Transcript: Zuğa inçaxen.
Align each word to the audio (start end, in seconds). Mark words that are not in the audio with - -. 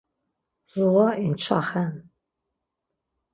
Zuğa 0.71 1.07
inçaxen. 1.25 1.93